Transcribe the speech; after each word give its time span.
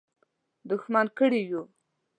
دښمن 0.69 1.05
کړي 1.17 1.41
یو. 1.51 1.63